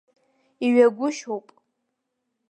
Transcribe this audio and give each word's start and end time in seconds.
Иҩагәышьоуп. 0.65 1.47